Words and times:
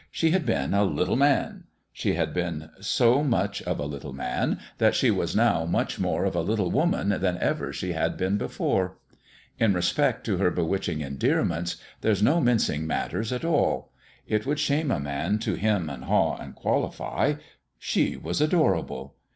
She 0.09 0.31
had 0.31 0.47
been" 0.47 0.73
a 0.73 0.83
little 0.83 1.15
man." 1.15 1.65
She 1.93 2.15
had 2.15 2.33
been 2.33 2.71
so 2.79 3.23
much 3.23 3.61
of 3.61 3.77
a 3.77 3.85
little 3.85 4.13
man 4.13 4.57
that 4.79 4.95
she 4.95 5.11
was 5.11 5.35
now 5.35 5.63
much 5.65 5.99
more 5.99 6.25
of 6.25 6.35
a 6.35 6.41
little 6.41 6.71
woman 6.71 7.09
than 7.21 7.37
ever 7.37 7.71
she 7.71 7.93
had 7.93 8.17
been 8.17 8.35
before. 8.35 8.97
In 9.59 9.75
respect 9.75 10.23
to 10.25 10.37
her 10.37 10.49
bewitching 10.49 11.01
endearments, 11.01 11.75
there's 12.01 12.23
no 12.23 12.41
mincing 12.41 12.87
matters, 12.87 13.31
at 13.31 13.45
all. 13.45 13.91
It 14.25 14.43
would 14.47 14.57
shame 14.57 14.89
a 14.89 14.99
man 14.99 15.37
to 15.37 15.53
'hem 15.53 15.87
and 15.87 16.05
haw 16.05 16.35
and 16.37 16.55
qualify. 16.55 17.35
She 17.77 18.17
was 18.17 18.41
adorable. 18.41 19.13